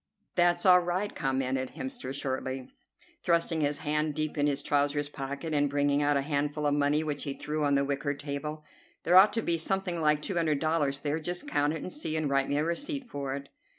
"That's 0.33 0.65
all 0.65 0.79
right," 0.79 1.13
commented 1.13 1.73
Hemster 1.75 2.11
shortly, 2.11 2.71
thrusting 3.21 3.61
his 3.61 3.81
hand 3.85 4.15
deep 4.15 4.35
in 4.35 4.47
his 4.47 4.63
trousers 4.63 5.07
pocket, 5.07 5.53
and 5.53 5.69
bringing 5.69 6.01
out 6.01 6.17
a 6.17 6.23
handful 6.23 6.65
of 6.65 6.73
money 6.73 7.03
which 7.03 7.23
he 7.23 7.35
threw 7.35 7.63
on 7.63 7.75
the 7.75 7.85
wicker 7.85 8.15
table. 8.15 8.65
"There 9.03 9.15
ought 9.15 9.31
to 9.33 9.43
be 9.43 9.59
something 9.59 10.01
like 10.01 10.23
two 10.23 10.37
hundred 10.37 10.57
dollars 10.59 11.01
there. 11.01 11.19
Just 11.19 11.47
count 11.47 11.73
it 11.73 11.83
and 11.83 11.93
see, 11.93 12.17
and 12.17 12.31
write 12.31 12.49
me 12.49 12.57
a 12.57 12.63
receipt 12.63 13.09
for 13.11 13.35
it." 13.35 13.49